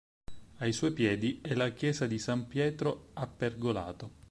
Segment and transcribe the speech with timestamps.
[0.55, 4.13] Ai suoi piedi è la chiesa di San Pietro a Pergolato.